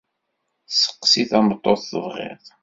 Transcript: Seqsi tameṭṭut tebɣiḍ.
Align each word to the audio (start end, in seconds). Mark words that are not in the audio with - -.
Seqsi 0.81 1.23
tameṭṭut 1.29 1.81
tebɣiḍ. 1.89 2.43